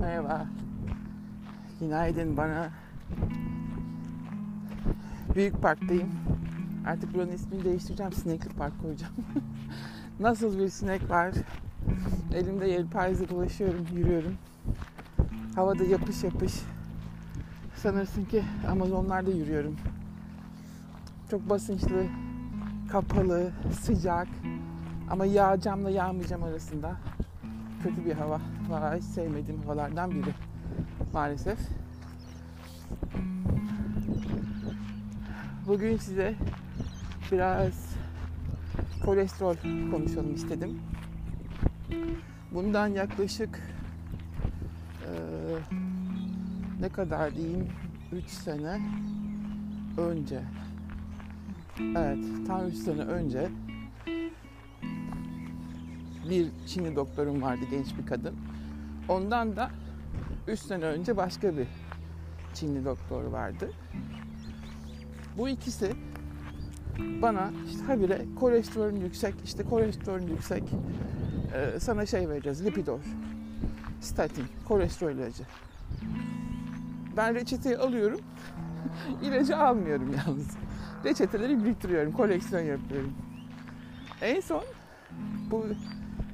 [0.00, 0.46] Merhaba.
[1.80, 2.70] Günaydın bana.
[5.34, 6.10] Büyük parktayım.
[6.86, 8.12] Artık buranın ismini değiştireceğim.
[8.12, 9.12] Sinekli park koyacağım.
[10.20, 11.34] Nasıl bir sinek var.
[12.34, 14.34] Elimde yelpaze dolaşıyorum, yürüyorum.
[15.54, 16.52] Havada yapış yapış.
[17.76, 19.76] Sanırsın ki Amazonlarda yürüyorum.
[21.30, 22.04] Çok basınçlı,
[22.92, 23.50] kapalı,
[23.82, 24.28] sıcak.
[25.10, 26.96] Ama yağacağımla yağmayacağım arasında.
[27.82, 28.40] Kötü bir hava.
[28.70, 30.34] Valla hiç sevmediğim havalardan biri.
[31.12, 31.58] Maalesef.
[35.66, 36.34] Bugün size
[37.32, 37.96] biraz
[39.04, 39.54] kolesterol
[39.90, 40.80] konuşalım istedim.
[42.54, 43.60] Bundan yaklaşık
[45.06, 45.10] e,
[46.80, 47.68] ne kadar diyeyim
[48.12, 48.80] 3 sene
[49.98, 50.40] önce
[51.96, 53.48] evet tam 3 sene önce
[56.30, 58.49] bir Çinli doktorum vardı genç bir kadın.
[59.10, 59.70] Ondan da
[60.48, 61.66] 3 sene önce başka bir
[62.54, 63.70] Çinli doktor vardı.
[65.38, 65.92] Bu ikisi
[67.22, 70.62] bana işte habire kolesterolün yüksek, işte kolesterolün yüksek,
[71.54, 73.00] ee, sana şey vereceğiz, lipidor,
[74.00, 75.42] statin, kolesterol ilacı.
[77.16, 78.20] Ben reçeteyi alıyorum,
[79.22, 80.56] ilacı almıyorum yalnız.
[81.04, 83.12] Reçeteleri biriktiriyorum, koleksiyon yapıyorum.
[84.22, 84.62] En son
[85.50, 85.66] bu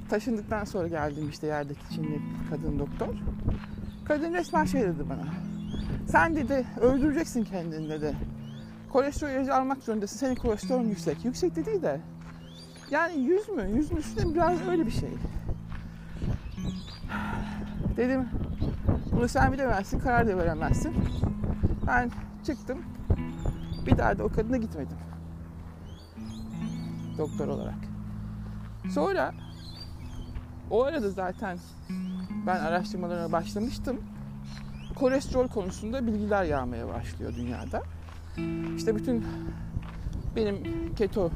[0.09, 3.13] taşındıktan sonra geldim işte yerdeki Çinli kadın doktor.
[4.05, 5.25] Kadın resmen şey dedi bana.
[6.07, 8.15] Sen dedi öldüreceksin kendini dedi.
[8.91, 10.17] Kolesterol ilacı almak zorundasın.
[10.17, 11.25] Senin kolesterolün yüksek.
[11.25, 12.01] Yüksek de değil de.
[12.91, 13.69] Yani yüz mü?
[13.75, 15.09] Yüzün üstünde biraz öyle bir şey.
[17.97, 18.29] Dedim
[19.11, 20.95] bunu sen bilemezsin, karar da veremezsin.
[21.87, 22.11] Ben
[22.45, 22.77] çıktım.
[23.85, 24.97] Bir daha da o kadına gitmedim.
[27.17, 27.75] Doktor olarak.
[28.93, 29.33] Sonra
[30.71, 31.57] o arada zaten
[32.47, 34.01] ben araştırmalarına başlamıştım.
[34.95, 37.83] Kolesterol konusunda bilgiler yağmaya başlıyor dünyada.
[38.77, 39.25] İşte bütün
[40.35, 40.55] benim
[40.95, 41.31] keto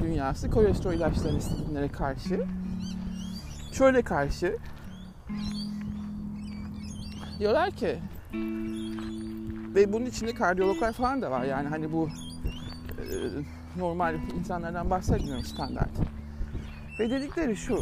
[0.00, 2.44] dünyası kolesterol ilaçlarının statinlere karşı
[3.72, 4.56] şöyle karşı
[7.38, 7.98] diyorlar ki
[9.74, 12.08] ve bunun içinde kardiyologlar falan da var yani hani bu
[12.98, 15.90] e, normal insanlardan bahsetmiyorum standart.
[16.98, 17.78] Ve dedikleri şu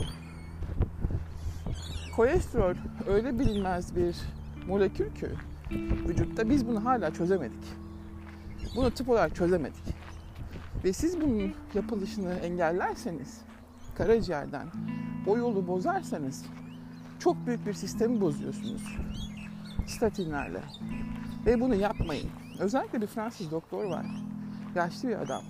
[2.17, 2.75] kolesterol
[3.07, 4.17] öyle bilinmez bir
[4.67, 5.29] molekül ki
[6.09, 7.65] vücutta biz bunu hala çözemedik.
[8.77, 9.85] Bunu tıp olarak çözemedik.
[10.85, 13.41] Ve siz bunun yapılışını engellerseniz
[13.95, 14.67] karaciğerden
[15.27, 16.45] o yolu bozarsanız
[17.19, 18.99] çok büyük bir sistemi bozuyorsunuz
[19.87, 20.61] statinlerle.
[21.47, 22.31] Ve bunu yapmayın.
[22.59, 24.07] Özellikle bir Fransız doktor var.
[24.75, 25.43] Yaşlı bir adam.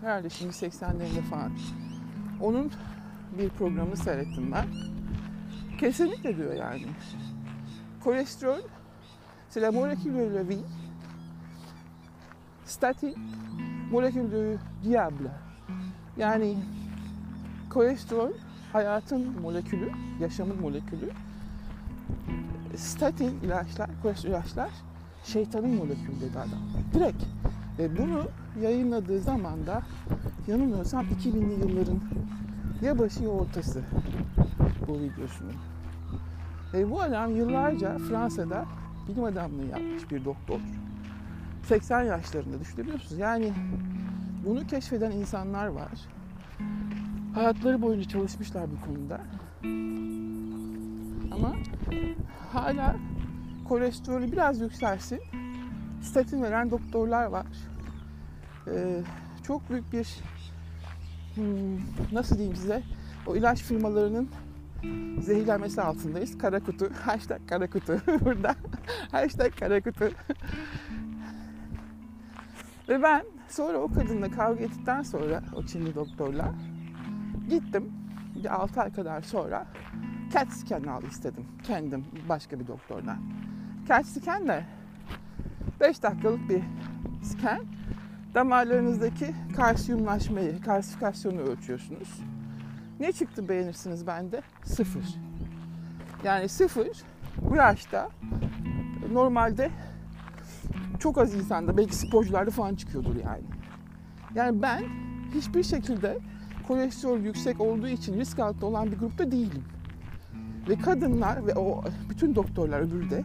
[0.00, 1.52] Herhalde şimdi 80'lerinde falan.
[2.40, 2.72] Onun
[3.38, 4.91] bir programını seyrettim ben.
[5.82, 6.86] Kesinlikle diyor yani.
[8.04, 8.60] Kolesterol,
[9.50, 10.62] c'est la molécule de la vie.
[12.64, 13.14] Statin,
[13.90, 15.30] molekül de diable.
[16.16, 16.56] Yani
[17.70, 18.30] kolesterol
[18.72, 21.10] hayatın molekülü, yaşamın molekülü.
[22.76, 24.70] Statin ilaçlar, kolesterol ilaçlar
[25.24, 26.60] şeytanın molekülü dedi adam.
[26.94, 27.24] Direkt.
[27.78, 28.24] Ve bunu
[28.62, 29.82] yayınladığı zaman da
[30.46, 32.00] yanılmıyorsam 2000'li yılların
[32.82, 33.82] ya başı ya ortası
[34.88, 35.71] bu videosunu.
[36.74, 38.64] Ve bu adam yıllarca Fransa'da
[39.08, 40.60] bilim adamlığı yapmış bir doktor.
[41.62, 43.18] 80 yaşlarında düşünebiliyor musunuz?
[43.18, 43.52] Yani
[44.46, 45.90] bunu keşfeden insanlar var.
[47.34, 49.20] Hayatları boyunca çalışmışlar bu konuda.
[51.34, 51.54] Ama
[52.52, 52.96] hala
[53.68, 55.20] kolesterolü biraz yükselsin.
[56.02, 57.46] Statin veren doktorlar var.
[58.66, 59.02] Ee,
[59.42, 60.08] çok büyük bir
[61.34, 61.78] hmm,
[62.12, 62.82] nasıl diyeyim size
[63.26, 64.28] o ilaç firmalarının
[65.20, 66.38] zehirlenmesi altındayız.
[66.38, 66.90] Kara kutu.
[67.04, 68.00] Hashtag kara kutu.
[68.24, 68.54] Burada.
[69.12, 70.10] Hashtag kara kutu.
[72.88, 76.54] Ve ben sonra o kadınla kavga ettikten sonra o Çinli doktorla
[77.48, 77.92] gittim.
[78.34, 79.66] Bir 6 ay kadar sonra
[80.32, 81.46] CAT scan al istedim.
[81.62, 83.18] Kendim başka bir doktordan.
[83.88, 84.64] CAT scan de
[85.80, 86.62] 5 dakikalık bir
[87.22, 87.64] scan.
[88.34, 92.20] Damarlarınızdaki kalsiyumlaşmayı, kalsifikasyonu ölçüyorsunuz.
[93.02, 94.42] Ne çıktı beğenirsiniz bende?
[94.64, 95.04] Sıfır.
[96.24, 96.88] Yani sıfır
[97.50, 98.08] bu yaşta
[99.12, 99.70] normalde
[100.98, 103.42] çok az insanda belki sporcularda falan çıkıyordur yani.
[104.34, 104.84] Yani ben
[105.34, 106.18] hiçbir şekilde
[106.68, 109.64] kolesterol yüksek olduğu için risk altında olan bir grupta değilim.
[110.68, 113.24] Ve kadınlar ve o bütün doktorlar öbürü de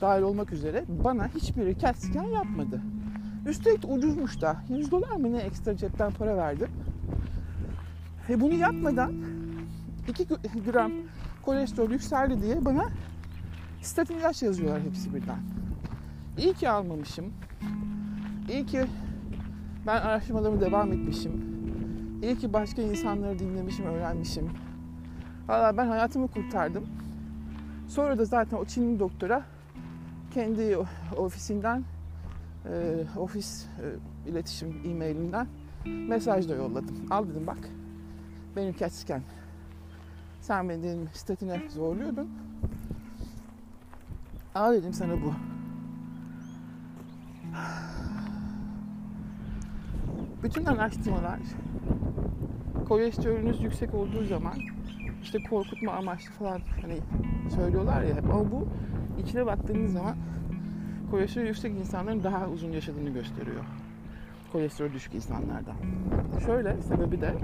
[0.00, 2.82] dahil olmak üzere bana hiçbir CAT yapmadı.
[3.46, 4.56] Üstelik ucuzmuş da.
[4.68, 6.68] 100 dolar mı ne ekstra cepten para verdim.
[8.28, 9.12] Ve bunu yapmadan
[10.08, 10.26] 2
[10.66, 10.92] gram
[11.42, 12.88] kolesterol yükseldi diye bana
[13.82, 15.38] Statin ilaç yazıyorlar hepsi birden.
[16.38, 17.32] İyi ki almamışım.
[18.48, 18.84] İyi ki
[19.86, 21.32] ben araştırmalarımı devam etmişim.
[22.22, 24.50] İyi ki başka insanları dinlemişim, öğrenmişim.
[25.48, 26.86] Valla ben hayatımı kurtardım.
[27.88, 29.42] Sonra da zaten o Çinli doktora
[30.34, 30.76] kendi
[31.16, 31.84] ofisinden,
[32.64, 33.66] e, ofis
[34.26, 35.46] e, iletişim e-mailinden
[35.86, 36.96] mesaj da yolladım.
[37.10, 37.58] Al dedim bak
[38.58, 39.22] benim CAT scan.
[40.40, 42.28] Sen beni dedim statine zorluyordun.
[44.54, 45.32] Al dedim sana bu.
[50.42, 51.38] Bütün araştırmalar
[52.88, 54.54] kolesterolünüz yüksek olduğu zaman
[55.22, 56.98] işte korkutma amaçlı falan hani
[57.54, 58.68] söylüyorlar ya ama bu
[59.22, 60.16] içine baktığınız zaman
[61.10, 63.64] kolesterol yüksek insanların daha uzun yaşadığını gösteriyor.
[64.52, 65.76] Kolesterol düşük insanlardan.
[66.46, 67.34] Şöyle sebebi de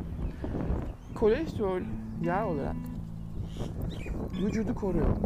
[1.25, 1.81] kolesterol
[2.23, 2.77] yağ olarak
[4.43, 5.17] vücudu koruyor.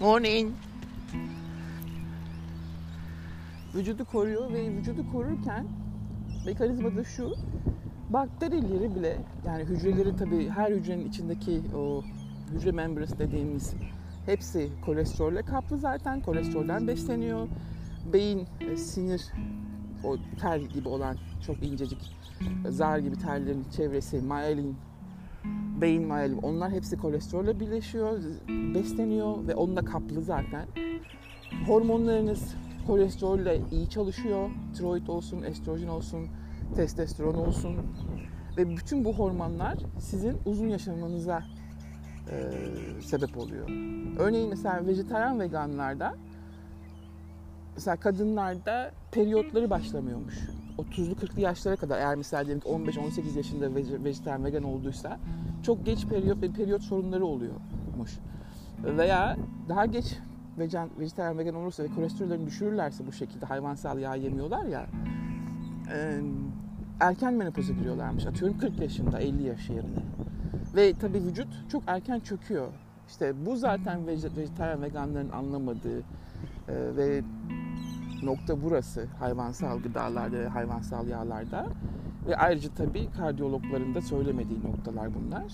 [0.00, 0.52] Morning.
[3.74, 5.66] Vücudu koruyor ve vücudu korurken
[6.46, 7.34] mekanizma da şu
[8.10, 9.16] bakterileri bile
[9.46, 12.02] yani hücreleri tabii her hücrenin içindeki o
[12.54, 13.74] hücre membrası dediğimiz
[14.26, 16.20] hepsi kolesterolle kaplı zaten.
[16.20, 17.48] Kolesterolden besleniyor.
[18.12, 19.22] Beyin, e, sinir,
[20.04, 21.16] o tel gibi olan
[21.46, 22.16] çok incecik
[22.68, 24.76] zar gibi tellerin çevresi, myelin,
[25.80, 28.18] beyin myelin onlar hepsi kolesterolle birleşiyor,
[28.48, 30.66] besleniyor ve onunla kaplı zaten.
[31.66, 32.54] Hormonlarınız
[32.86, 34.50] kolesterolle iyi çalışıyor.
[34.76, 36.26] Tiroid olsun, estrojen olsun,
[36.76, 37.76] testosteron olsun.
[38.56, 41.42] Ve bütün bu hormonlar sizin uzun yaşamanıza
[42.30, 42.50] e,
[43.00, 43.68] sebep oluyor.
[44.18, 46.14] Örneğin mesela vejetaryen veganlarda
[47.74, 50.34] mesela kadınlarda periyotları başlamıyormuş.
[50.78, 53.74] 30'lu 40'lı yaşlara kadar eğer mesela diyelim ki 15-18 yaşında
[54.04, 55.18] vejetaryen vegan olduysa
[55.62, 58.18] çok geç periyot ve periyot sorunları oluyormuş.
[58.84, 59.36] Veya
[59.68, 60.18] daha geç
[60.58, 64.86] vegan, vejetaryen vegan olursa ve kolesterollerini düşürürlerse bu şekilde hayvansal yağ yemiyorlar ya
[65.92, 66.20] e,
[67.00, 68.26] erken menopoza giriyorlarmış.
[68.26, 70.02] Atıyorum 40 yaşında 50 yaş yerine.
[70.76, 72.68] Ve tabii vücut çok erken çöküyor.
[73.08, 76.02] İşte bu zaten vejetaryen veganların anlamadığı
[76.68, 77.22] ve
[78.22, 81.66] nokta burası hayvansal gıdalarda ve hayvansal yağlarda.
[82.26, 85.44] Ve ayrıca tabii kardiyologların da söylemediği noktalar bunlar.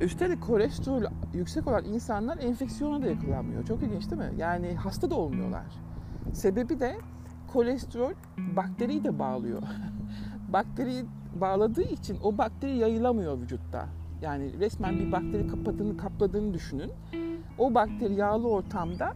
[0.00, 1.02] Üstelik kolesterol
[1.34, 3.64] yüksek olan insanlar enfeksiyona da yakalanmıyor.
[3.64, 4.32] Çok ilginç değil mi?
[4.38, 5.66] Yani hasta da olmuyorlar.
[6.32, 6.96] Sebebi de
[7.52, 8.12] kolesterol
[8.56, 9.62] bakteriyi de bağlıyor.
[10.52, 11.04] Bakteriyi
[11.40, 13.88] bağladığı için o bakteri yayılamıyor vücutta.
[14.22, 16.90] Yani resmen bir bakteri kapadığını, kapladığını düşünün.
[17.58, 19.12] O bakteri yağlı ortamda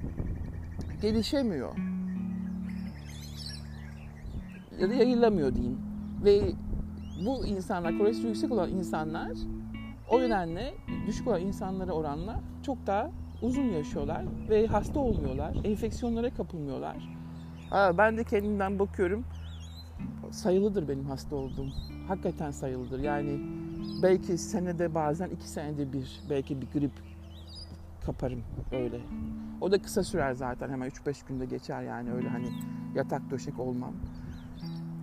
[1.05, 1.77] gelişemiyor.
[4.81, 5.79] Ya da yayılamıyor diyeyim.
[6.25, 6.41] Ve
[7.27, 9.31] bu insanlar, kolesterol yüksek olan insanlar
[10.11, 10.75] o nedenle
[11.07, 13.11] düşük olan insanlara oranla çok daha
[13.43, 16.97] uzun yaşıyorlar ve hasta olmuyorlar, enfeksiyonlara kapılmıyorlar.
[17.71, 19.25] Aa, ben de kendimden bakıyorum,
[20.31, 21.69] sayılıdır benim hasta olduğum.
[22.09, 22.99] Hakikaten sayılıdır.
[22.99, 23.41] Yani
[24.03, 26.93] belki senede bazen iki senede bir, belki bir grip
[28.07, 28.43] kaparım
[28.73, 29.01] öyle.
[29.61, 32.49] O da kısa sürer zaten hemen 3-5 günde geçer yani öyle hani
[32.95, 33.93] yatak döşek olmam.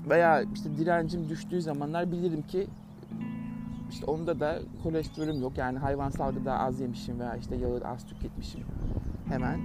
[0.10, 2.68] Veya işte direncim düştüğü zamanlar bilirim ki
[3.90, 5.58] işte onda da kolesterolüm yok.
[5.58, 8.62] Yani hayvansal gıda az yemişim veya işte yağı az tüketmişim
[9.28, 9.60] hemen.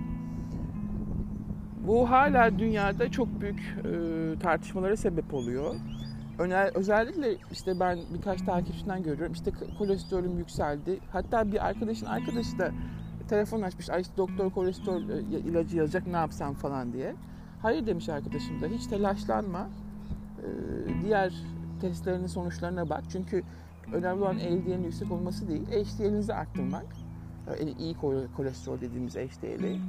[1.86, 5.74] Bu hala dünyada çok büyük e, tartışmalara sebep oluyor.
[6.38, 9.32] Öner, özellikle işte ben birkaç takipçiden görüyorum.
[9.32, 11.00] İşte kolesterolüm yükseldi.
[11.12, 12.70] Hatta bir arkadaşın arkadaşı da
[13.28, 13.90] telefon açmış.
[13.90, 17.14] Ay işte doktor kolesterol e, ilacı yazacak ne yapsam falan diye.
[17.62, 19.68] Hayır demiş arkadaşım da hiç telaşlanma.
[20.42, 21.32] Ee, diğer
[21.80, 23.02] testlerinin sonuçlarına bak.
[23.12, 23.42] Çünkü
[23.92, 26.86] önemli olan LDL'in yüksek olması değil, HDL'inizi arttırmak.
[27.60, 27.96] Yani iyi
[28.36, 29.80] kolesterol dediğimiz HDL'i.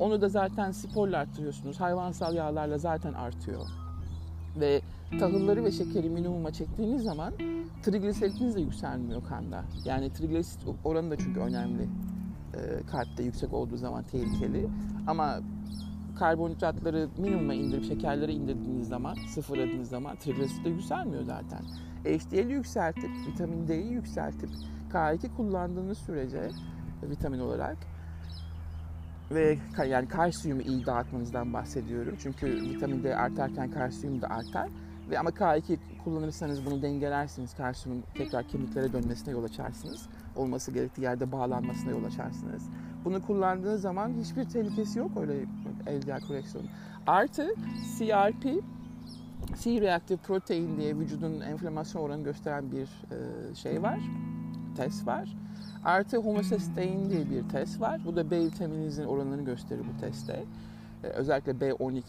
[0.00, 1.80] Onu da zaten sporla arttırıyorsunuz.
[1.80, 3.66] Hayvansal yağlarla zaten artıyor.
[4.60, 4.80] Ve
[5.18, 7.32] tahılları ve şekeri minimuma çektiğiniz zaman
[7.82, 9.64] trigliseritiniz de yükselmiyor kanda.
[9.84, 11.88] Yani trigliserit oranı da çünkü önemli.
[12.54, 14.68] E, kalpte yüksek olduğu zaman tehlikeli.
[15.06, 15.40] Ama
[16.18, 21.60] karbonhidratları minimuma indirip şekerleri indirdiğiniz zaman, sıfırladığınız zaman trigliserit de yükselmiyor zaten.
[22.04, 24.50] HDL'i yükseltip, vitamin D'yi yükseltip
[24.92, 26.50] K2 kullandığınız sürece
[27.02, 27.76] vitamin olarak
[29.30, 32.16] ve yani kalsiyumu iyi dağıtmanızdan bahsediyorum.
[32.22, 34.68] Çünkü vitamin D artarken kalsiyum da artar.
[35.18, 37.54] Ama K2 kullanırsanız bunu dengelersiniz.
[37.54, 40.08] Kalsiyumun tekrar kemiklere dönmesine yol açarsınız.
[40.36, 42.62] Olması gerektiği yerde bağlanmasına yol açarsınız.
[43.04, 45.32] Bunu kullandığınız zaman hiçbir tehlikesi yok öyle
[45.88, 46.66] LDL koleksiyonu.
[47.06, 47.54] Artı
[47.98, 48.44] CRP
[49.62, 52.88] C-reaktif protein diye vücudun enflamasyon oranı gösteren bir
[53.54, 53.98] şey var.
[54.76, 55.36] test var.
[55.84, 58.00] Artı homocysteine diye bir test var.
[58.04, 60.44] Bu da B vitaminizin oranını gösterir bu testte.
[61.04, 62.02] Ee, özellikle B12.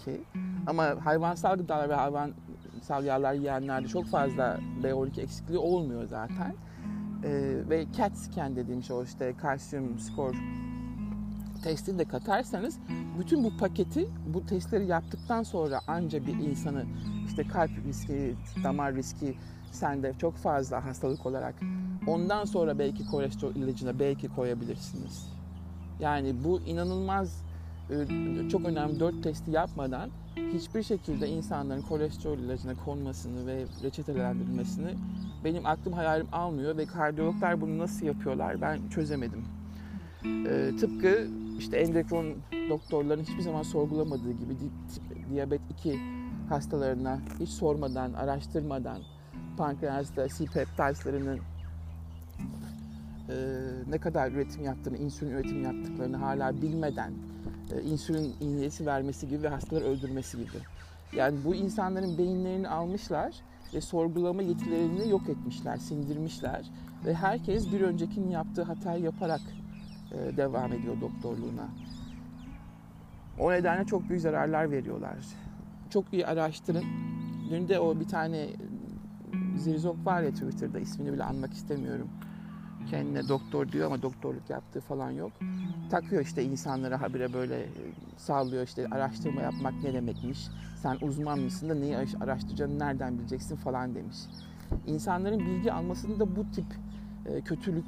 [0.67, 1.95] Ama hayvansal gıdalar ve
[2.81, 6.55] hayvansal yağlar yiyenlerde çok fazla B12 eksikliği olmuyor zaten.
[7.23, 10.35] Ee, ve CAT scan dediğim şey o işte kalsiyum skor
[11.63, 12.79] testini de katarsanız
[13.19, 16.85] bütün bu paketi bu testleri yaptıktan sonra anca bir insanı
[17.27, 19.37] işte kalp riski, damar riski
[19.71, 21.55] sende çok fazla hastalık olarak
[22.07, 25.27] ondan sonra belki kolesterol ilacına belki koyabilirsiniz.
[25.99, 27.43] Yani bu inanılmaz
[27.89, 34.95] e, çok önemli dört testi yapmadan hiçbir şekilde insanların kolesterol ilacına konmasını ve reçetelendirilmesini
[35.43, 39.45] benim aklım hayalim almıyor ve kardiyologlar bunu nasıl yapıyorlar ben çözemedim.
[40.25, 41.27] E, tıpkı
[41.59, 42.37] işte endokrin
[42.69, 45.99] doktorların hiçbir zaman sorgulamadığı gibi di- diyabet 2
[46.49, 49.01] hastalarına hiç sormadan, araştırmadan
[49.57, 51.39] pankreasta C-peptideslarının
[53.29, 53.35] e,
[53.89, 57.13] ne kadar üretim yaptığını, insülin üretim yaptıklarını hala bilmeden
[57.75, 60.57] e, insülin iğnesi vermesi gibi ve hastaları öldürmesi gibi.
[61.15, 63.35] Yani bu insanların beyinlerini almışlar
[63.73, 66.65] ve sorgulama yetilerini yok etmişler, sindirmişler
[67.05, 69.41] ve herkes bir öncekinin yaptığı hatayı yaparak
[70.11, 71.69] e, devam ediyor doktorluğuna.
[73.39, 75.17] O nedenle çok büyük zararlar veriyorlar.
[75.89, 76.83] Çok iyi araştırın.
[77.49, 78.49] Dün de o bir tane
[79.57, 82.09] zirzok var ya Twitter'da ismini bile anmak istemiyorum.
[82.89, 85.31] Kendine doktor diyor ama doktorluk yaptığı falan yok.
[85.91, 87.65] Takıyor işte insanlara habire böyle
[88.17, 90.47] sağlıyor işte araştırma yapmak ne demekmiş.
[90.81, 94.17] Sen uzman mısın da neyi araştıracağını nereden bileceksin falan demiş.
[94.87, 96.65] İnsanların bilgi almasını da bu tip
[97.45, 97.85] kötülük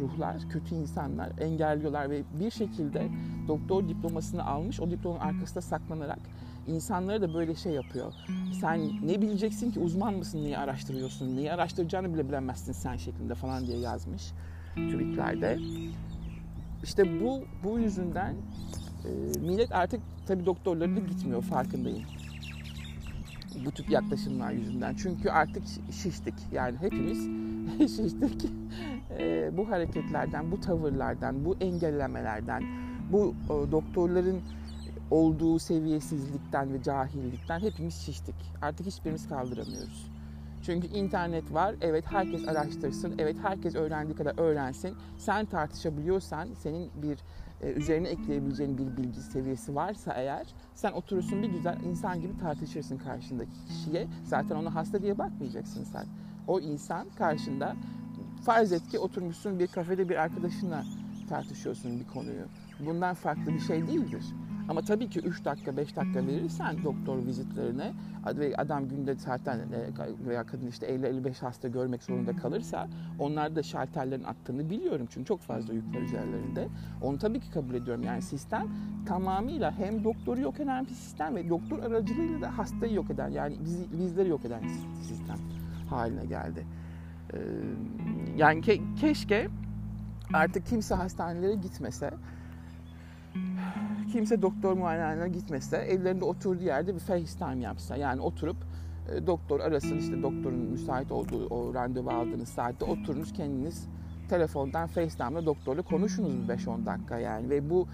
[0.00, 3.08] ruhlar, kötü insanlar engelliyorlar ve bir şekilde
[3.48, 6.18] doktor diplomasını almış, o diplomanın arkasında saklanarak
[6.66, 8.12] insanlara da böyle şey yapıyor.
[8.60, 13.66] Sen ne bileceksin ki uzman mısın, niye araştırıyorsun, neyi araştıracağını bile bilemezsin sen şeklinde falan
[13.66, 14.32] diye yazmış
[14.74, 15.58] tweetlerde.
[16.82, 18.34] İşte bu bu yüzünden
[19.04, 22.02] e, millet artık tabii doktorları da gitmiyor farkındayım.
[23.66, 24.94] Bu tip yaklaşımlar yüzünden.
[24.94, 25.62] Çünkü artık
[26.02, 26.34] şiştik.
[26.52, 27.18] Yani hepimiz
[27.96, 28.50] şiştik.
[29.18, 32.62] E, bu hareketlerden, bu tavırlardan, bu engellemelerden,
[33.12, 34.40] bu e, doktorların
[35.12, 38.34] olduğu seviyesizlikten ve cahillikten hepimiz şiştik.
[38.62, 40.10] Artık hiçbirimiz kaldıramıyoruz.
[40.62, 41.74] Çünkü internet var.
[41.80, 43.14] Evet herkes araştırsın.
[43.18, 44.96] Evet herkes öğrendiği kadar öğrensin.
[45.18, 47.18] Sen tartışabiliyorsan, senin bir
[47.60, 52.98] e, üzerine ekleyebileceğin bir bilgi seviyesi varsa eğer sen oturursun bir güzel insan gibi tartışırsın
[52.98, 54.08] karşındaki kişiye.
[54.24, 56.06] Zaten ona hasta diye bakmayacaksın sen.
[56.46, 57.76] O insan karşında
[58.44, 60.84] farz et ki oturmuşsun bir kafede bir arkadaşınla
[61.28, 62.44] tartışıyorsun bir konuyu.
[62.86, 64.24] Bundan farklı bir şey değildir.
[64.68, 67.92] Ama tabii ki 3 dakika 5 dakika verirsen doktor vizitlerine
[68.26, 69.62] ve adam günde zaten e,
[70.28, 72.88] veya kadın işte 50-55 hasta görmek zorunda kalırsa
[73.18, 75.06] onlar da şalterlerin attığını biliyorum.
[75.10, 76.68] Çünkü çok fazla yük var üzerlerinde.
[77.02, 78.02] Onu tabii ki kabul ediyorum.
[78.02, 78.66] Yani sistem
[79.06, 83.56] tamamıyla hem doktoru yok eden bir sistem ve doktor aracılığıyla da hastayı yok eden yani
[83.64, 84.62] biz, bizleri yok eden
[85.02, 85.36] sistem
[85.90, 86.66] haline geldi.
[88.36, 89.48] Yani ke- keşke
[90.32, 92.10] artık kimse hastanelere gitmese
[94.12, 97.96] kimse doktor muayenehanelerine gitmese evlerinde oturduğu yerde bir FaceTime yapsa.
[97.96, 98.56] Yani oturup
[99.12, 103.88] e, doktor arasın işte doktorun müsait olduğu o randevu aldığınız saatte oturunuz kendiniz
[104.28, 107.88] telefondan FaceTime'la doktorla konuşunuz bir 5-10 dakika yani ve bu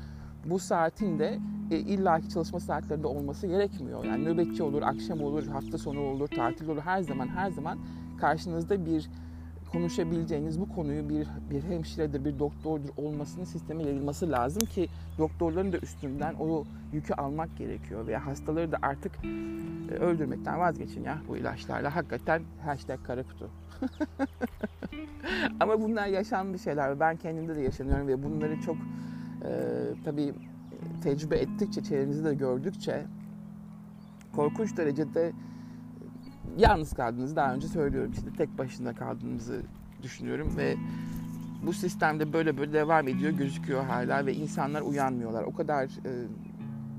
[0.44, 1.38] bu saatin de
[1.70, 4.04] e, illaki çalışma saatlerinde olması gerekmiyor.
[4.04, 7.78] Yani nöbetçi olur, akşam olur, hafta sonu olur, tatil olur her zaman her zaman
[8.20, 9.10] karşınızda bir
[9.72, 15.78] konuşabileceğiniz bu konuyu bir bir hemşiredir, bir doktordur olmasının sisteme yayılması lazım ki doktorların da
[15.78, 19.12] üstünden o yükü almak gerekiyor veya hastaları da artık
[19.90, 21.96] e, öldürmekten vazgeçin ya bu ilaçlarla.
[21.96, 23.50] Hakikaten hashtag kara kutu.
[25.60, 27.00] Ama bunlar yaşanmış şeyler.
[27.00, 29.50] Ben kendimde de yaşanıyorum ve bunları çok e,
[30.04, 30.34] tabii
[31.02, 33.04] tecrübe ettikçe, çevremizde de gördükçe
[34.32, 35.32] korkunç derecede
[36.58, 38.12] yalnız kaldığınızı daha önce söylüyorum.
[38.12, 39.62] İşte tek başına kaldığınızı
[40.02, 40.76] düşünüyorum ve
[41.66, 45.42] bu sistemde böyle böyle devam ediyor gözüküyor hala ve insanlar uyanmıyorlar.
[45.42, 46.10] O kadar e,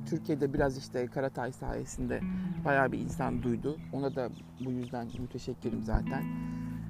[0.10, 2.22] Türkiye'de biraz işte Karatay sayesinde
[2.66, 3.78] bayağı bir insan duydu.
[3.94, 4.30] Ona da
[4.66, 6.24] bu yüzden müteşekkirim zaten.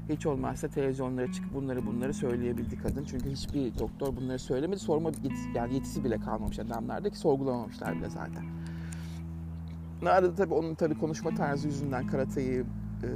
[0.09, 3.03] Hiç olmazsa televizyonlara çıkıp bunları bunları söyleyebildi kadın.
[3.03, 4.79] Çünkü hiçbir doktor bunları söylemedi.
[4.79, 5.11] Sorma
[5.55, 8.45] yani yetisi bile kalmamış adamlarda ki sorgulamamışlar bile zaten.
[10.05, 12.65] Arada tabii onun tabii konuşma tarzı yüzünden Karatay'ı
[13.03, 13.07] e,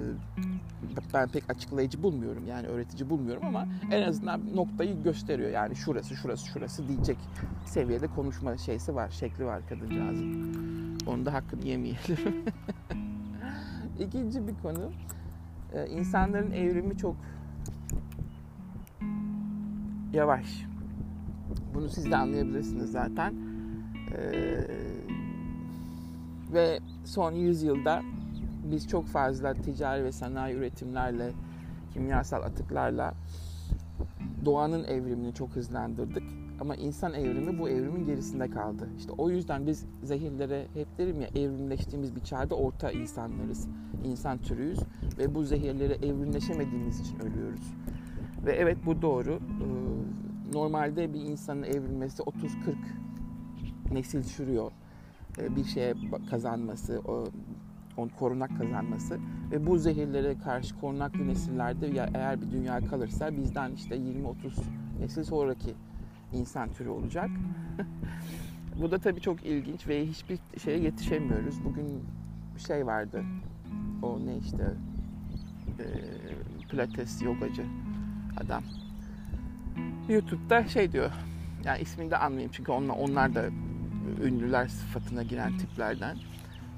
[1.14, 6.48] ben pek açıklayıcı bulmuyorum yani öğretici bulmuyorum ama en azından noktayı gösteriyor yani şurası şurası
[6.48, 7.18] şurası diyecek
[7.66, 10.54] seviyede konuşma şeysi var şekli var kadıncağızın
[11.08, 12.18] onu da hakkını yemeyelim
[14.00, 14.92] İkinci bir konu
[15.90, 17.16] insanların evrimi çok
[20.14, 20.66] yavaş.
[21.74, 23.34] Bunu siz de anlayabilirsiniz zaten.
[24.12, 24.68] Ee,
[26.54, 28.02] ve son yüzyılda
[28.72, 31.32] biz çok fazla ticari ve sanayi üretimlerle,
[31.94, 33.14] kimyasal atıklarla
[34.46, 36.24] doğanın evrimini çok hızlandırdık.
[36.60, 38.90] Ama insan evrimi bu evrimin gerisinde kaldı.
[38.98, 43.68] İşte o yüzden biz zehirlere hep derim ya evrimleştiğimiz bir çağda orta insanlarız.
[44.06, 44.80] İnsan türüyüz
[45.18, 47.74] ve bu zehirlere evrimleşemediğimiz için ölüyoruz.
[48.46, 49.34] Ve evet bu doğru.
[49.34, 52.34] Ee, normalde bir insanın evrilmesi 30-40
[53.92, 54.72] nesil sürüyor.
[55.40, 55.94] Ee, bir şeye
[56.30, 57.02] kazanması,
[57.98, 59.20] on korunak kazanması
[59.52, 64.34] ve bu zehirlere karşı korunaklı nesillerde eğer bir dünya kalırsa bizden işte 20-30
[65.00, 65.74] nesil sonraki
[66.34, 67.30] insan türü olacak.
[68.82, 71.64] bu da tabii çok ilginç ve hiçbir şeye yetişemiyoruz.
[71.66, 72.04] Bugün
[72.56, 73.24] bir şey vardı.
[74.02, 74.74] O ne işte
[75.80, 75.86] e,
[76.70, 77.64] pilates yogacı
[78.38, 78.64] adam.
[80.10, 81.12] YouTube'da şey diyor.
[81.66, 83.46] Yani ismini de anlayayım çünkü onlar, onlar da
[84.24, 86.18] ünlüler sıfatına giren tiplerden.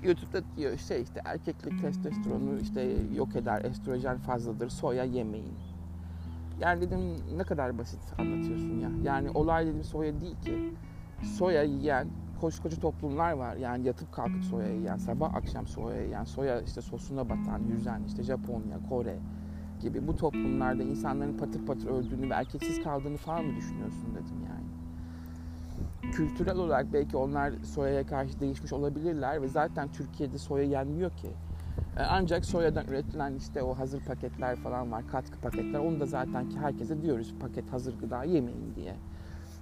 [0.03, 5.53] YouTube'da diyor şey işte erkeklik testosteronu işte yok eder, estrojen fazladır, soya yemeyin.
[6.60, 7.00] Yani dedim
[7.38, 8.89] ne kadar basit anlatıyorsun ya.
[9.03, 10.74] Yani olay dedim soya değil ki.
[11.24, 12.08] Soya yiyen
[12.41, 13.55] koskoca toplumlar var.
[13.55, 18.24] Yani yatıp kalkıp soya yiyen, sabah akşam soya yiyen, soya işte sosuna batan, yüzen işte
[18.24, 19.20] Japonya, Kore
[19.82, 24.64] gibi bu toplumlarda insanların patır patır öldüğünü ve erkeksiz kaldığını falan mı düşünüyorsun dedim yani
[26.15, 31.27] kültürel olarak belki onlar soyaya karşı değişmiş olabilirler ve zaten Türkiye'de soya yenmiyor ki.
[31.98, 35.79] E, ancak soyadan üretilen işte o hazır paketler falan var, katkı paketler.
[35.79, 38.95] Onu da zaten ki herkese diyoruz paket hazır gıda yemeyin diye.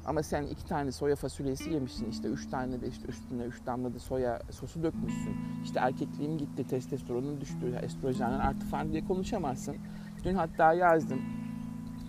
[0.06, 3.94] Ama sen iki tane soya fasulyesi yemişsin işte üç tane de işte üstüne üç damla
[3.94, 5.36] da soya sosu dökmüşsün.
[5.64, 9.76] İşte erkekliğim gitti, testosteronun düştü, estrojenler arttı falan diye konuşamazsın.
[10.24, 11.22] Dün hatta yazdım.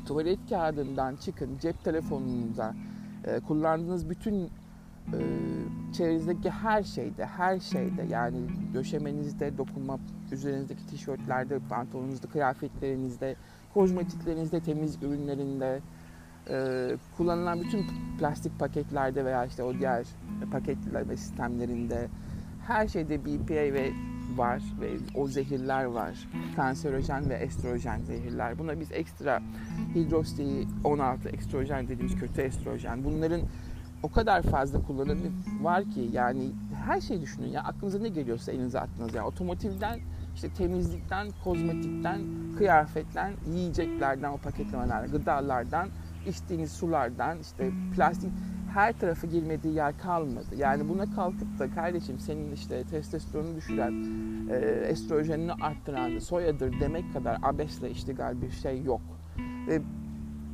[0.06, 2.74] Tuvalet kağıdından çıkın cep telefonunuza
[3.26, 4.44] e, kullandığınız bütün
[5.12, 5.18] e,
[5.92, 8.38] çevrenizdeki her şeyde, her şeyde yani
[8.74, 9.98] döşemenizde, dokunma
[10.32, 13.36] üzerinizdeki tişörtlerde, pantolonunuzda, kıyafetlerinizde,
[13.74, 15.80] kozmetiklerinizde, temiz ürünlerinde,
[16.50, 17.86] e, kullanılan bütün
[18.18, 20.06] plastik paketlerde veya işte o diğer
[20.52, 22.08] paketleme sistemlerinde
[22.66, 23.90] her şeyde BPA ve
[24.36, 26.28] var ve o zehirler var.
[26.56, 28.58] Kanserojen ve estrojen zehirler.
[28.58, 29.42] Buna biz ekstra
[29.94, 33.04] hidroksi 16 estrojen dediğimiz kötü estrojen.
[33.04, 33.40] Bunların
[34.02, 35.26] o kadar fazla kullanımı
[35.62, 36.50] var ki yani
[36.86, 40.00] her şeyi düşünün ya aklınıza ne geliyorsa elinize attınız yani otomotivden
[40.34, 42.20] işte temizlikten, kozmetikten,
[42.58, 45.88] kıyafetten, yiyeceklerden, o paketlemelerden, gıdalardan,
[46.26, 48.30] içtiğiniz sulardan, işte plastik
[48.74, 50.54] her tarafı girmediği yer kalmadı.
[50.56, 53.92] Yani buna kalkıp da kardeşim senin işte testosteronu düşüren,
[54.50, 54.56] e,
[54.88, 59.00] estrojenini arttıran soyadır demek kadar abesle iştigal bir şey yok.
[59.68, 59.80] Ve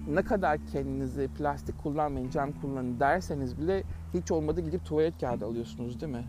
[0.08, 3.82] ne kadar kendinizi plastik kullanmayın, cam kullanın derseniz bile
[4.14, 6.24] hiç olmadı gidip tuvalet kağıdı alıyorsunuz değil mi?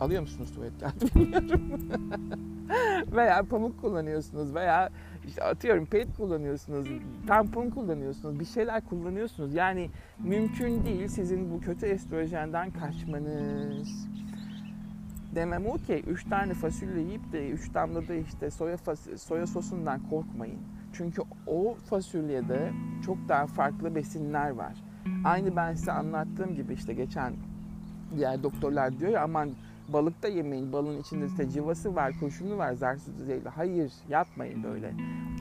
[0.00, 1.62] Alıyor musunuz tuvalet kağıdı bilmiyorum.
[3.12, 4.90] veya pamuk kullanıyorsunuz veya
[5.26, 6.88] işte atıyorum pet kullanıyorsunuz,
[7.26, 9.54] tampon kullanıyorsunuz, bir şeyler kullanıyorsunuz.
[9.54, 14.08] Yani mümkün değil sizin bu kötü estrojenden kaçmanız.
[15.34, 18.76] Demem o ki 3 tane fasulye yiyip de 3 damla da işte soya,
[19.16, 20.58] soya sosundan korkmayın.
[20.92, 22.72] Çünkü o fasulyede
[23.06, 24.74] çok daha farklı besinler var.
[25.24, 27.32] Aynı ben size anlattığım gibi işte geçen
[28.16, 29.50] diğer doktorlar diyor ya aman
[29.88, 30.72] balık da yemeyin.
[30.72, 33.48] Balın içinde işte cıvası var, kurşunu var, zarsız düzeyli.
[33.48, 34.94] Hayır yapmayın böyle.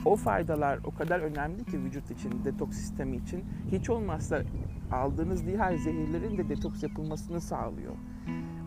[0.05, 3.43] O faydalar o kadar önemli ki vücut için, detoks sistemi için.
[3.71, 4.41] Hiç olmazsa
[4.91, 7.93] aldığınız diğer zehirlerin de detoks yapılmasını sağlıyor.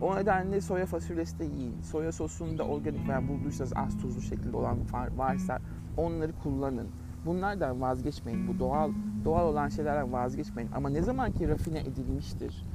[0.01, 1.81] O nedenle soya fasulyesi de yiyin.
[1.81, 4.77] Soya sosunu da organik veya bulduysanız az tuzlu şekilde olan
[5.17, 5.59] varsa
[5.97, 6.87] onları kullanın.
[7.25, 8.47] Bunlardan vazgeçmeyin.
[8.47, 8.91] Bu doğal
[9.25, 10.71] doğal olan şeylerden vazgeçmeyin.
[10.71, 12.65] Ama ne zaman ki rafine edilmiştir,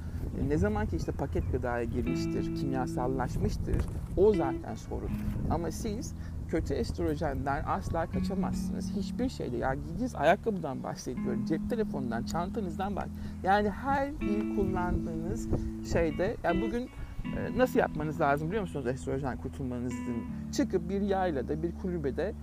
[0.48, 3.76] ne zaman ki işte paket gıdaya girmiştir, kimyasallaşmıştır,
[4.16, 5.10] o zaten sorun.
[5.50, 6.14] Ama siz
[6.48, 8.92] kötü estrojenden asla kaçamazsınız.
[8.96, 13.08] Hiçbir şeyde yani giydiğiniz ayakkabıdan bahsediyorum, cep telefonundan, çantanızdan bak.
[13.42, 15.48] Yani her bir kullandığınız
[15.92, 16.88] şeyde, yani bugün
[17.36, 20.26] e, nasıl yapmanız lazım biliyor musunuz estrojen kurtulmanız için?
[20.52, 22.34] Çıkıp bir yaylada, bir kulübede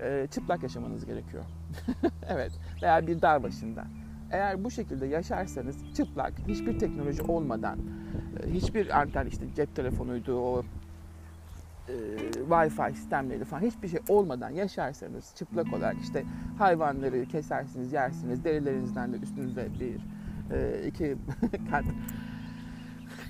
[0.00, 1.44] e, çıplak yaşamanız gerekiyor.
[2.28, 3.84] evet, veya bir dağ başında.
[4.30, 7.78] Eğer bu şekilde yaşarsanız çıplak, hiçbir teknoloji olmadan,
[8.42, 10.62] e, hiçbir anten işte cep telefonuydu, o
[11.88, 11.94] e,
[12.48, 16.24] Wi-Fi sistemleri falan hiçbir şey olmadan yaşarsanız çıplak olarak işte
[16.58, 19.96] hayvanları kesersiniz, yersiniz, derilerinizden de üstünüze bir
[20.56, 21.16] e, iki
[21.70, 21.84] kat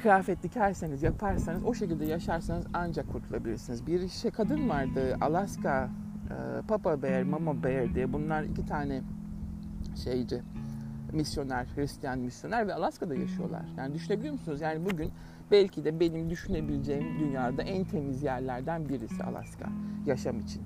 [0.02, 3.86] kıyafet dikerseniz, yaparsanız, o şekilde yaşarsanız ancak kurtulabilirsiniz.
[3.86, 5.90] Bir şey kadın vardı, Alaska,
[6.30, 9.02] e, Papa Bear, Mama Bear diye bunlar iki tane
[10.04, 10.42] şeyci,
[11.12, 13.64] misyoner, Hristiyan misyoner ve Alaska'da yaşıyorlar.
[13.76, 14.60] Yani düşünebiliyor musunuz?
[14.60, 15.10] Yani bugün
[15.50, 19.68] belki de benim düşünebileceğim dünyada en temiz yerlerden birisi Alaska
[20.06, 20.62] yaşam için.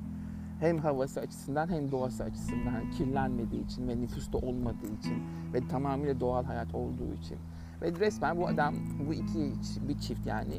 [0.61, 5.23] Hem havası açısından hem doğası açısından kirlenmediği için ve nüfusta olmadığı için
[5.55, 7.39] ve tamamıyla doğal hayat olduğu için.
[7.83, 8.75] Ve resmen bu adam,
[9.09, 9.53] bu iki
[9.89, 10.55] bir çift yani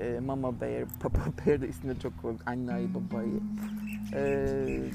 [0.00, 3.40] e, Mama Bear, Papa Bear da isimleri çok komik, anneyi babayı.
[4.14, 4.90] E,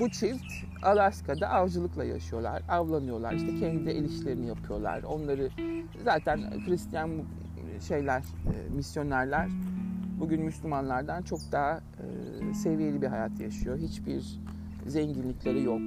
[0.00, 5.02] bu çift Alaska'da avcılıkla yaşıyorlar, avlanıyorlar, işte kendi el işlerini yapıyorlar.
[5.02, 5.50] Onları
[6.04, 7.10] zaten Hristiyan
[7.88, 9.48] şeyler, e, misyonerler
[10.20, 11.80] bugün Müslümanlardan çok daha
[12.50, 13.78] e, seviyeli bir hayat yaşıyor.
[13.78, 14.40] Hiçbir
[14.86, 15.80] zenginlikleri yok.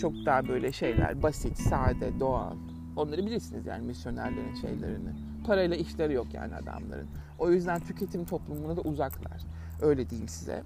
[0.00, 2.56] Çok daha böyle şeyler, basit, sade, doğal.
[2.96, 5.10] Onları bilirsiniz yani misyonerlerin şeylerini.
[5.46, 7.08] Parayla işleri yok yani adamların.
[7.38, 9.42] O yüzden tüketim toplumuna da uzaklar.
[9.82, 10.62] Öyle diyeyim size.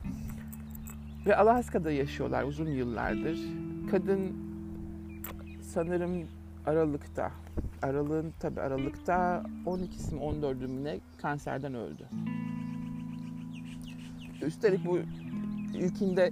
[1.26, 3.38] Ve Alaska'da yaşıyorlar uzun yıllardır.
[3.90, 4.36] Kadın
[5.60, 6.28] sanırım
[6.66, 7.30] Aralık'ta,
[7.82, 12.08] Aralığın tabi Aralık'ta 12'si mi 14'ü mü ne kanserden öldü.
[14.42, 14.98] Üstelik bu
[15.74, 16.30] ilkinde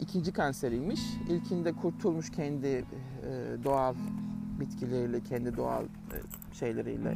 [0.00, 1.00] ikinci kanseriymiş.
[1.28, 2.84] İlkinde kurtulmuş kendi e,
[3.64, 3.94] doğal
[4.60, 6.16] bitkileriyle, kendi doğal e,
[6.52, 7.14] şeyleriyle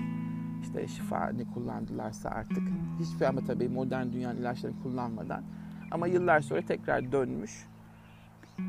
[0.62, 2.62] işte şifa ne kullandılarsa artık.
[3.00, 5.44] Hiçbir ama tabii modern dünyanın ilaçlarını kullanmadan.
[5.94, 7.66] Ama yıllar sonra tekrar dönmüş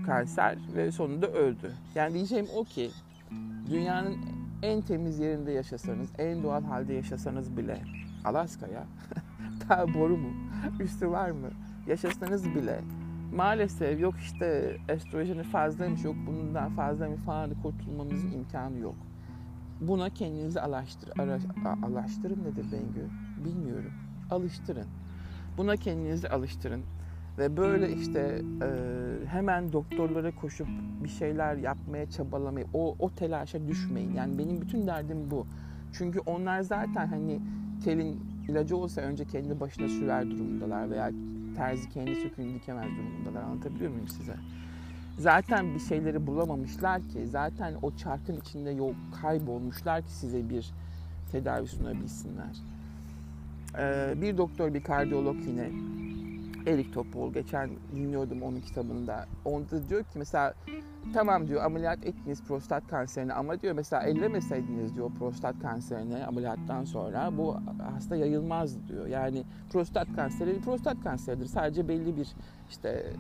[0.06, 1.74] kanser ve sonunda öldü.
[1.96, 2.92] Yani diyeceğim o ki
[3.70, 4.18] dünyanın
[4.64, 7.82] en temiz yerinde yaşasanız, en doğal halde yaşasanız bile
[8.26, 8.84] Alaska'ya
[9.70, 10.30] daha boru mu,
[10.80, 11.50] üstü var mı
[11.88, 12.82] yaşasanız bile
[13.36, 18.96] maalesef yok işte estrojeni fazlaymış, yok bundan fazla mı falan kurtulmamızın imkanı yok.
[19.82, 21.40] Buna kendinizi alaştır, ara,
[21.84, 23.10] alaştırın nedir Bengü?
[23.46, 23.92] Bilmiyorum.
[24.32, 24.88] Alıştırın.
[25.58, 26.84] Buna kendinizi alıştırın.
[27.38, 28.68] Ve böyle işte e,
[29.28, 30.68] hemen doktorlara koşup
[31.04, 34.14] bir şeyler yapmaya çabalamayı, o, o telaşa düşmeyin.
[34.14, 35.48] Yani benim bütün derdim bu.
[35.94, 37.40] Çünkü onlar zaten hani
[37.84, 38.20] telin
[38.50, 41.12] ilacı olsa önce kendi başına sürer durumundalar veya
[41.56, 43.44] terzi kendi söküğünü dikemez durumundalar.
[43.44, 44.36] Anlatabiliyor muyum size?
[45.18, 50.72] Zaten bir şeyleri bulamamışlar ki, zaten o çarkın içinde yok kaybolmuşlar ki size bir
[51.32, 52.58] tedavi sunabilsinler.
[53.80, 55.70] Ee, bir doktor, bir kardiyolog yine
[56.68, 59.26] Erik Topol geçen dinliyordum onun kitabında.
[59.46, 60.54] Onda diyor ki mesela
[61.14, 67.38] tamam diyor ameliyat ettiniz prostat kanserini ama diyor mesela ellemeseydiniz diyor prostat kanserini ameliyattan sonra
[67.38, 67.58] bu
[67.94, 69.08] hasta yayılmaz diyor.
[69.08, 71.46] Yani prostat kanseri prostat kanseridir.
[71.46, 72.28] Sadece belli bir
[72.70, 73.14] işte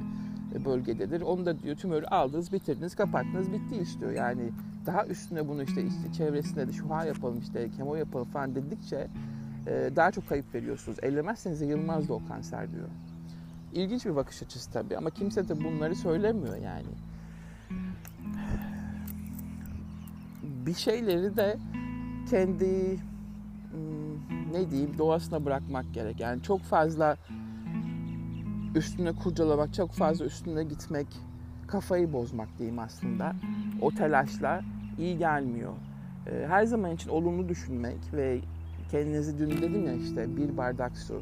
[0.65, 1.21] bölgededir.
[1.21, 4.11] Onu da diyor tümörü aldınız, bitirdiniz, kapattınız, bitti iş diyor.
[4.11, 4.51] Yani
[4.85, 9.07] daha üstüne bunu işte, işte çevresinde de şuha yapalım işte kemo yapalım falan dedikçe
[9.95, 10.97] daha çok kayıp veriyorsunuz.
[11.01, 12.87] Ellemezseniz yayılmaz da o kanser diyor.
[13.75, 16.87] İlginç bir bakış açısı tabii ama kimse de bunları söylemiyor yani.
[20.43, 21.57] Bir şeyleri de
[22.29, 22.97] kendi
[23.71, 26.19] hmm, ne diyeyim doğasına bırakmak gerek.
[26.19, 27.17] Yani çok fazla
[28.75, 31.07] üstüne kurcalamak, çok fazla üstüne gitmek,
[31.67, 33.35] kafayı bozmak diyeyim aslında.
[33.81, 34.61] O telaşla
[34.97, 35.73] iyi gelmiyor.
[36.27, 38.41] Ee, her zaman için olumlu düşünmek ve
[38.91, 41.21] kendinizi dün dedim ya işte bir bardak su,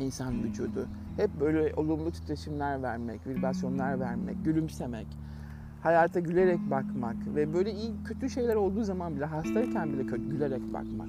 [0.00, 0.88] insan vücudu.
[1.16, 5.06] Hep böyle olumlu titreşimler vermek, vibrasyonlar vermek, gülümsemek,
[5.82, 10.72] hayata gülerek bakmak ve böyle iyi kötü şeyler olduğu zaman bile hastayken bile kötü, gülerek
[10.72, 11.08] bakmak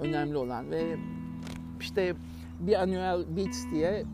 [0.00, 0.96] önemli olan ve
[1.80, 2.14] işte
[2.60, 4.04] bir annual beats diye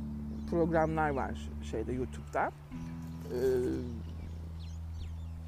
[0.51, 2.47] programlar var şeyde YouTube'da.
[2.47, 3.41] Ee,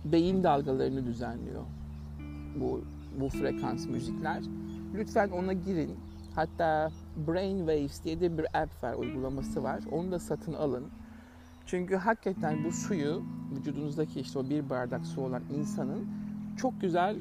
[0.04, 1.62] beyin dalgalarını düzenliyor
[2.60, 2.80] bu
[3.20, 4.42] bu frekans müzikler.
[4.94, 5.96] Lütfen ona girin.
[6.34, 6.90] Hatta
[7.26, 9.80] Brainwaves diye de bir app var, uygulaması var.
[9.92, 10.84] Onu da satın alın.
[11.66, 13.22] Çünkü hakikaten bu suyu
[13.56, 16.06] vücudunuzdaki işte o bir bardak su olan insanın
[16.56, 17.16] çok güzel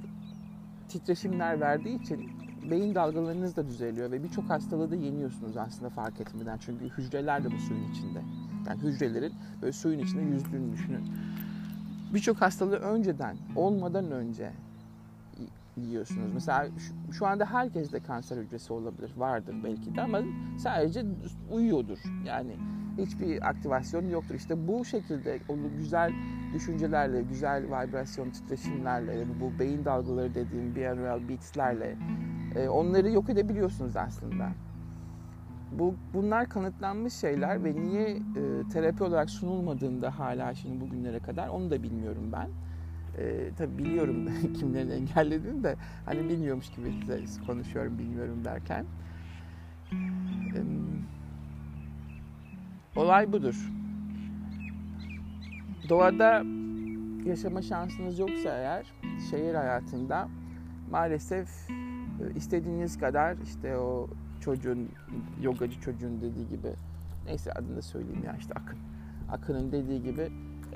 [0.90, 2.30] titreşimler verdiği için
[2.72, 6.58] beyin dalgalarınız da düzeliyor ve birçok hastalığı da yeniyorsunuz aslında fark etmeden.
[6.58, 8.22] Çünkü hücreler de bu suyun içinde.
[8.68, 11.04] Yani hücrelerin böyle suyun içinde yüzdüğünü düşünün.
[12.14, 14.52] Birçok hastalığı önceden, olmadan önce
[15.78, 16.34] yiyorsunuz.
[16.34, 20.20] Mesela şu, şu anda herkes de kanser hücresi olabilir, vardır belki de ama
[20.58, 21.06] sadece
[21.52, 22.00] uyuyordur.
[22.26, 22.58] Yani
[22.98, 24.36] hiçbir aktivasyon yoktur.
[24.36, 26.12] İşte bu şekilde o güzel
[26.54, 31.98] düşüncelerle, güzel vibrasyon titreşimlerle, bu beyin dalgaları dediğim binaural beatslerle
[32.56, 34.50] e, onları yok edebiliyorsunuz aslında.
[35.72, 41.72] Bu bunlar kanıtlanmış şeyler ve niye e, terapi olarak sunulmadığında hala şimdi bugünlere kadar onu
[41.72, 42.50] da bilmiyorum ben.
[43.18, 48.86] E, tabii biliyorum kimlerin engellediğini de hani bilmiyormuş gibi size konuşuyorum bilmiyorum derken.
[50.56, 50.60] E,
[52.96, 53.72] olay budur.
[55.90, 56.44] Doğada
[57.26, 58.94] yaşama şansınız yoksa eğer
[59.32, 60.30] şehir hayatında
[60.92, 64.08] maalesef e, istediğiniz kadar işte o
[64.42, 64.90] çocuğun,
[65.42, 66.74] yogacı çocuğun dediği gibi
[67.26, 68.80] neyse adını söyleyeyim ya işte Akın.
[69.32, 70.32] Akın'ın dediği gibi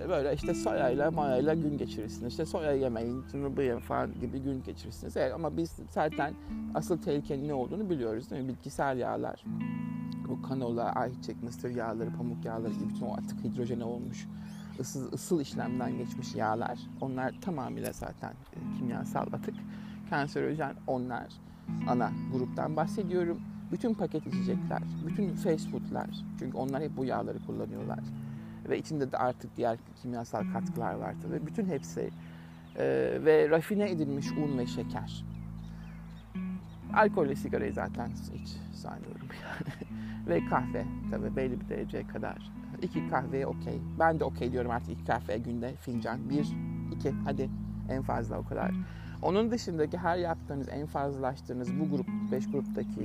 [0.09, 2.31] böyle işte soyayla mayayla gün geçirirsiniz.
[2.31, 5.17] İşte soya yemeyin, şunu bu yemeyin falan gibi gün geçirirsiniz.
[5.17, 6.33] Evet, ama biz zaten
[6.75, 8.49] asıl tehlikenin ne olduğunu biliyoruz değil mi?
[8.49, 9.43] Bitkisel yağlar,
[10.27, 14.27] bu kanola, ayçiçek, mısır yağları, pamuk yağları gibi bütün o atık hidrojene olmuş
[14.79, 16.79] ısıl, ısıl işlemden geçmiş yağlar.
[17.01, 19.55] Onlar tamamıyla zaten e, kimyasal atık.
[20.09, 21.27] Kanserojen onlar.
[21.87, 23.41] Ana gruptan bahsediyorum.
[23.71, 26.09] Bütün paket içecekler, bütün fast foodlar.
[26.39, 27.99] Çünkü onlar hep bu yağları kullanıyorlar.
[28.69, 31.45] Ve içinde de artık diğer kimyasal katkılar var tabii.
[31.45, 32.09] Bütün hepsi
[32.75, 32.85] e,
[33.25, 35.25] ve rafine edilmiş un ve şeker.
[36.93, 39.89] Alkolle sigarayı zaten hiç saymıyorum yani.
[40.27, 42.51] ve kahve tabii belli bir dereceye kadar.
[42.81, 43.81] İki kahveye okey.
[43.99, 46.29] Ben de okey diyorum artık iki kahve günde fincan.
[46.29, 46.47] Bir,
[46.95, 47.49] iki hadi
[47.89, 48.71] en fazla o kadar.
[49.21, 53.01] Onun dışındaki her yaptığınız, en fazlalaştığınız bu grup, beş gruptaki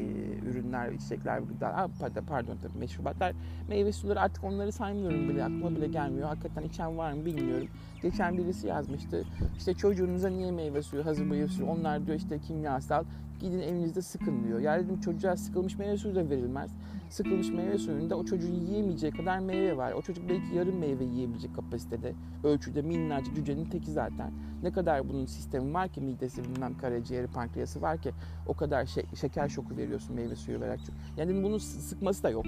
[0.50, 1.90] ürünler, içecekler, gıdalar,
[2.28, 3.32] pardon tabii meşrubatlar,
[3.68, 6.28] meyve suları artık onları saymıyorum bile, aklıma bile gelmiyor.
[6.28, 7.68] Hakikaten içen var mı bilmiyorum.
[8.02, 9.24] Geçen birisi yazmıştı,
[9.58, 13.04] işte çocuğunuza niye meyve suyu, hazır meyve suyu, onlar diyor işte kimyasal,
[13.42, 14.60] gidin evinizde sıkın diyor.
[14.60, 16.70] Yani dedim çocuğa sıkılmış meyve suyu da verilmez.
[17.10, 19.92] Sıkılmış meyve suyunda o çocuğun yiyemeyeceği kadar meyve var.
[19.92, 24.32] O çocuk belki yarım meyve yiyebilecek kapasitede, ölçüde minnacık cücenin teki zaten.
[24.62, 28.12] Ne kadar bunun sistemi var ki midesi bilmem karaciğeri pankreası var ki
[28.46, 30.80] o kadar şey, şeker şoku veriyorsun meyve suyu vererek.
[31.16, 32.44] Yani dedim bunun sıkması da yok.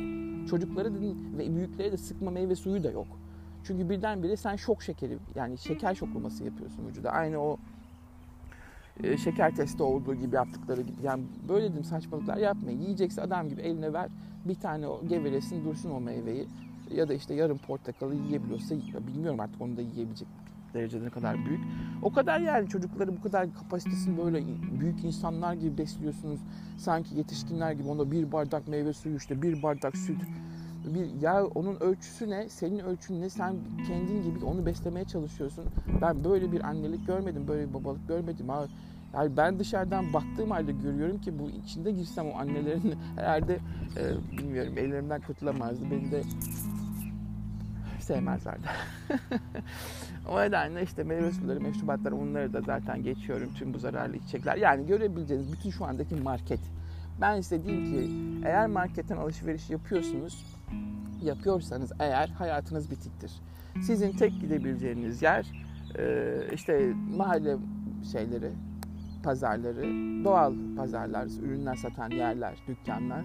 [0.51, 3.07] Çocuklara dedim ve büyüklere de sıkma meyve suyu da yok.
[3.65, 7.11] Çünkü birdenbire sen şok şekeri yani şeker şoklaması yapıyorsun vücuda.
[7.11, 7.59] Aynı o
[9.03, 10.97] e, şeker testi olduğu gibi yaptıkları gibi.
[11.03, 12.81] Yani böyle dedim saçmalıklar yapmayın.
[12.81, 14.11] Yiyecekse adam gibi eline ver.
[14.45, 16.49] Bir tane o gevelesin dursun o meyveyi.
[16.91, 18.75] Ya da işte yarım portakalı yiyebiliyorsa
[19.07, 20.29] bilmiyorum artık onu da yiyebilecek
[20.75, 21.61] derecede ne kadar büyük.
[22.03, 24.45] O kadar yani çocukları bu kadar kapasitesini böyle
[24.81, 26.41] büyük insanlar gibi besliyorsunuz.
[26.79, 30.19] Sanki yetişkinler gibi onda bir bardak meyve suyu işte bir bardak süt.
[30.85, 32.49] Bir, ya onun ölçüsü ne?
[32.49, 33.31] Senin ölçün ne?
[33.31, 33.55] Sen
[33.87, 35.65] kendin gibi onu beslemeye çalışıyorsun.
[36.03, 38.49] Ben böyle bir annelik görmedim, böyle bir babalık görmedim.
[38.49, 38.67] Ha,
[39.15, 43.59] yani ben dışarıdan baktığım halde görüyorum ki bu içinde girsem o annelerin herhalde
[43.97, 45.91] e, bilmiyorum ellerimden kurtulamazdı.
[45.91, 46.23] Beni de
[48.01, 48.67] sevmezlerdi.
[50.31, 53.55] o nedenle işte meyve suları, meşrubatlar onları da zaten geçiyorum.
[53.55, 54.57] Tüm bu zararlı içecekler.
[54.57, 56.61] Yani görebileceğiniz bütün şu andaki market.
[57.21, 58.11] Ben size diyeyim ki
[58.49, 60.54] eğer marketten alışveriş yapıyorsunuz,
[61.23, 63.33] yapıyorsanız eğer hayatınız bitiktir.
[63.83, 65.47] Sizin tek gidebileceğiniz yer
[66.53, 67.57] işte mahalle
[68.13, 68.53] şeyleri,
[69.23, 69.85] pazarları,
[70.25, 73.25] doğal pazarlar, ürünler satan yerler, dükkanlar.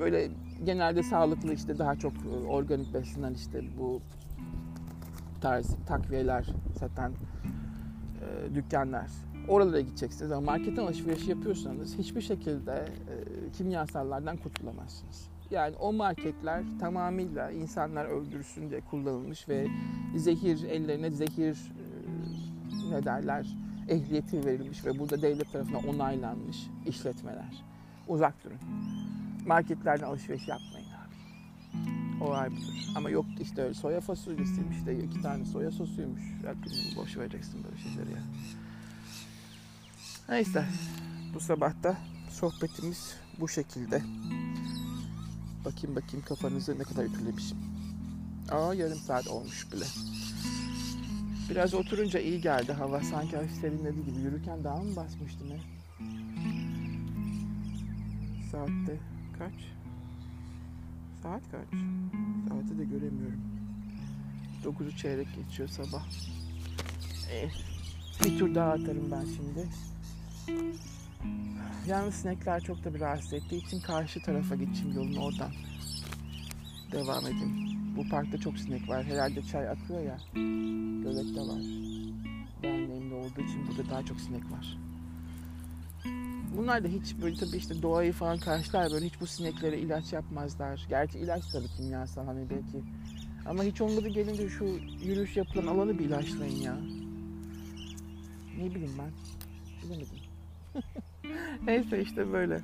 [0.00, 0.30] Böyle
[0.64, 4.00] genelde sağlıklı işte daha çok e, organik beslenen işte bu
[5.40, 6.46] tarz takviyeler
[6.78, 9.10] satan e, dükkanlar.
[9.48, 15.29] Oralara gideceksiniz ama marketten alışveriş yapıyorsanız hiçbir şekilde e, kimyasallardan kurtulamazsınız.
[15.50, 19.66] Yani o marketler tamamıyla insanlar öldürsün diye kullanılmış ve
[20.16, 23.46] zehir ellerine zehir e, ne derler
[23.88, 27.64] ehliyeti verilmiş ve burada devlet tarafından onaylanmış işletmeler.
[28.08, 28.58] Uzak durun.
[29.46, 31.14] Marketlerden alışveriş yapmayın abi.
[32.24, 32.54] O ayrı
[32.96, 36.22] Ama yok işte öyle soya fasulyesiymiş de iki tane soya sosuymuş.
[36.96, 38.22] Boş vereceksin böyle şeyleri ya.
[40.28, 40.64] Neyse.
[41.34, 41.96] Bu sabah da
[42.30, 44.02] sohbetimiz bu şekilde.
[45.64, 47.58] Bakayım bakayım kafanızı ne kadar ütülemişim.
[48.50, 49.84] Aa yarım saat olmuş bile.
[51.50, 53.02] Biraz oturunca iyi geldi hava.
[53.02, 54.20] Sanki hafif serinledi gibi.
[54.20, 55.58] Yürürken daha mı basmıştım ya?
[58.50, 58.98] Saatte
[59.38, 59.54] kaç?
[61.22, 61.80] Saat kaç?
[62.48, 63.40] Saati de göremiyorum.
[64.64, 66.06] 9'u çeyrek geçiyor sabah.
[67.32, 67.48] Ee,
[68.24, 69.68] bir tur daha atarım ben şimdi.
[71.86, 75.50] Yalnız sinekler çok da bir rahatsız ettiği için karşı tarafa geçeyim yolun oradan.
[76.92, 77.66] Devam edeyim.
[77.96, 79.04] Bu parkta çok sinek var.
[79.04, 80.18] Herhalde çay akıyor ya.
[81.02, 81.62] Gölette var.
[82.62, 84.78] Daha nemli olduğu için burada daha çok sinek var.
[86.56, 90.86] Bunlar da hiç böyle tabii işte doğayı falan karşılar böyle hiç bu sineklere ilaç yapmazlar.
[90.88, 92.84] Gerçi ilaç tabii kimyasal hani belki.
[93.46, 94.64] Ama hiç olmadı gelince şu
[95.04, 96.76] yürüyüş yapılan alanı bir ilaçlayın ya.
[98.58, 99.10] Ne bileyim ben.
[99.82, 100.18] Bilemedim.
[101.66, 102.60] Neyse işte böyle.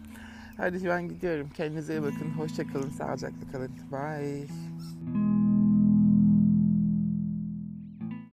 [0.57, 1.48] Hadi ben gidiyorum.
[1.55, 2.31] Kendinize iyi bakın.
[2.38, 2.90] Hoşçakalın.
[2.90, 3.70] Sağlıcakla kalın.
[3.92, 5.65] Bye.